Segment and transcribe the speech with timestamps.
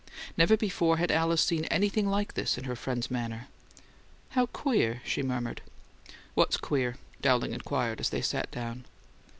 [0.35, 3.49] Never before had Alice seen anything like this in her friend's manner.
[4.29, 5.61] "How queer!" she murmured.
[6.33, 8.85] "What's queer?" Dowling inquired as they sat down.